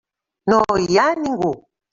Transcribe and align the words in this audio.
No 0.53 0.61
hi 0.87 0.99
ha 1.03 1.07
ningú. 1.21 1.55